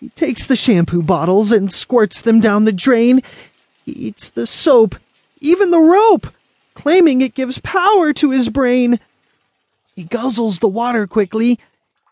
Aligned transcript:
He 0.00 0.10
takes 0.10 0.46
the 0.46 0.56
shampoo 0.56 1.02
bottles 1.02 1.50
and 1.50 1.72
squirts 1.72 2.22
them 2.22 2.40
down 2.40 2.64
the 2.64 2.72
drain. 2.72 3.22
He 3.84 3.92
eats 3.92 4.28
the 4.28 4.46
soap, 4.46 4.94
even 5.40 5.70
the 5.70 5.80
rope, 5.80 6.28
claiming 6.74 7.20
it 7.20 7.34
gives 7.34 7.58
power 7.58 8.12
to 8.12 8.30
his 8.30 8.48
brain. 8.48 9.00
He 9.96 10.04
guzzles 10.04 10.60
the 10.60 10.68
water 10.68 11.06
quickly. 11.06 11.58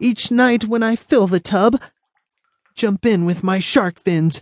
Each 0.00 0.30
night 0.30 0.64
when 0.64 0.82
I 0.82 0.96
fill 0.96 1.26
the 1.26 1.40
tub, 1.40 1.80
jump 2.74 3.06
in 3.06 3.24
with 3.24 3.44
my 3.44 3.60
shark 3.60 3.98
fins 4.00 4.40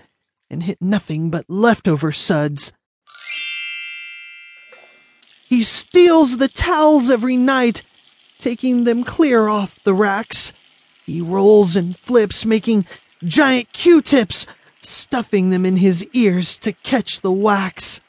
and 0.50 0.62
hit 0.62 0.80
nothing 0.80 1.30
but 1.30 1.44
leftover 1.48 2.12
suds. 2.12 2.72
He 5.46 5.62
steals 5.62 6.38
the 6.38 6.48
towels 6.48 7.10
every 7.10 7.36
night, 7.36 7.82
taking 8.38 8.84
them 8.84 9.04
clear 9.04 9.46
off 9.46 9.82
the 9.84 9.94
racks. 9.94 10.52
He 11.04 11.20
rolls 11.20 11.76
and 11.76 11.96
flips, 11.96 12.46
making 12.46 12.86
giant 13.24 13.72
Q 13.72 14.02
tips, 14.02 14.46
stuffing 14.80 15.50
them 15.50 15.64
in 15.64 15.78
his 15.78 16.04
ears 16.12 16.56
to 16.58 16.72
catch 16.72 17.20
the 17.20 17.32
wax. 17.32 18.00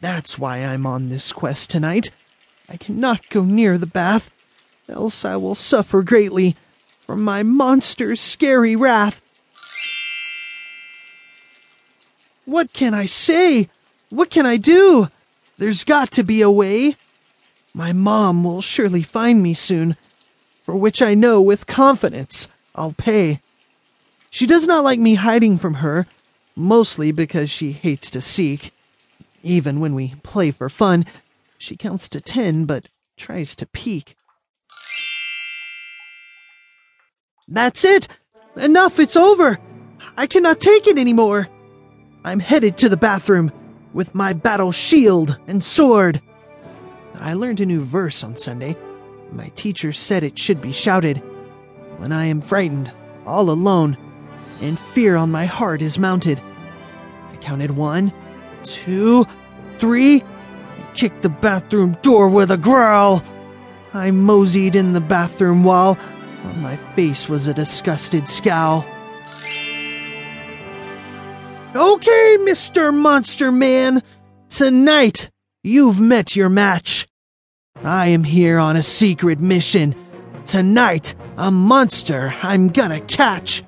That's 0.00 0.38
why 0.38 0.58
I'm 0.58 0.86
on 0.86 1.08
this 1.08 1.32
quest 1.32 1.70
tonight. 1.70 2.10
I 2.68 2.76
cannot 2.76 3.28
go 3.30 3.42
near 3.42 3.78
the 3.78 3.86
bath, 3.86 4.30
else 4.88 5.24
I 5.24 5.36
will 5.36 5.54
suffer 5.54 6.02
greatly 6.02 6.56
from 7.06 7.22
my 7.22 7.42
monster's 7.42 8.20
scary 8.20 8.76
wrath. 8.76 9.22
What 12.44 12.72
can 12.72 12.94
I 12.94 13.06
say? 13.06 13.68
What 14.10 14.30
can 14.30 14.46
I 14.46 14.56
do? 14.56 15.08
There's 15.58 15.84
got 15.84 16.10
to 16.12 16.22
be 16.22 16.42
a 16.42 16.50
way. 16.50 16.96
My 17.74 17.92
mom 17.92 18.44
will 18.44 18.62
surely 18.62 19.02
find 19.02 19.42
me 19.42 19.54
soon, 19.54 19.96
for 20.62 20.76
which 20.76 21.02
I 21.02 21.14
know 21.14 21.40
with 21.40 21.66
confidence 21.66 22.48
I'll 22.74 22.92
pay. 22.92 23.40
She 24.36 24.46
does 24.46 24.66
not 24.66 24.84
like 24.84 25.00
me 25.00 25.14
hiding 25.14 25.56
from 25.56 25.72
her, 25.76 26.06
mostly 26.54 27.10
because 27.10 27.48
she 27.48 27.72
hates 27.72 28.10
to 28.10 28.20
seek. 28.20 28.70
Even 29.42 29.80
when 29.80 29.94
we 29.94 30.16
play 30.22 30.50
for 30.50 30.68
fun, 30.68 31.06
she 31.56 31.74
counts 31.74 32.06
to 32.10 32.20
ten 32.20 32.66
but 32.66 32.90
tries 33.16 33.56
to 33.56 33.64
peek. 33.64 34.14
That's 37.48 37.82
it! 37.82 38.08
Enough, 38.56 38.98
it's 38.98 39.16
over! 39.16 39.58
I 40.18 40.26
cannot 40.26 40.60
take 40.60 40.86
it 40.86 40.98
anymore! 40.98 41.48
I'm 42.22 42.40
headed 42.40 42.76
to 42.76 42.90
the 42.90 42.98
bathroom 42.98 43.50
with 43.94 44.14
my 44.14 44.34
battle 44.34 44.70
shield 44.70 45.38
and 45.46 45.64
sword. 45.64 46.20
I 47.14 47.32
learned 47.32 47.60
a 47.60 47.64
new 47.64 47.80
verse 47.80 48.22
on 48.22 48.36
Sunday. 48.36 48.76
My 49.32 49.48
teacher 49.54 49.94
said 49.94 50.22
it 50.22 50.38
should 50.38 50.60
be 50.60 50.72
shouted. 50.72 51.22
When 51.96 52.12
I 52.12 52.26
am 52.26 52.42
frightened, 52.42 52.92
all 53.24 53.48
alone, 53.48 53.96
and 54.60 54.78
fear 54.78 55.16
on 55.16 55.30
my 55.30 55.46
heart 55.46 55.82
is 55.82 55.98
mounted. 55.98 56.40
I 57.32 57.36
counted 57.36 57.72
one, 57.72 58.12
two, 58.62 59.26
three, 59.78 60.22
and 60.22 60.94
kicked 60.94 61.22
the 61.22 61.28
bathroom 61.28 61.96
door 62.02 62.28
with 62.28 62.50
a 62.50 62.56
growl. 62.56 63.22
I 63.92 64.10
moseyed 64.10 64.76
in 64.76 64.92
the 64.92 65.00
bathroom 65.00 65.64
wall. 65.64 65.98
On 66.44 66.62
my 66.62 66.76
face 66.94 67.28
was 67.28 67.46
a 67.46 67.54
disgusted 67.54 68.28
scowl. 68.28 68.86
Okay, 71.74 72.36
Mr. 72.40 72.94
Monster 72.94 73.52
Man. 73.52 74.02
Tonight, 74.48 75.30
you've 75.62 76.00
met 76.00 76.34
your 76.36 76.48
match. 76.48 77.06
I 77.84 78.06
am 78.06 78.24
here 78.24 78.58
on 78.58 78.76
a 78.76 78.82
secret 78.82 79.40
mission. 79.40 79.94
Tonight, 80.44 81.14
a 81.36 81.50
monster 81.50 82.34
I'm 82.42 82.68
gonna 82.68 83.00
catch. 83.00 83.62